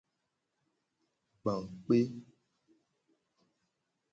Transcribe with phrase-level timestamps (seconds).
[1.41, 1.53] Gba
[1.83, 1.97] kpe.